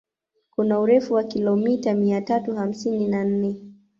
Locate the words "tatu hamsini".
2.21-3.07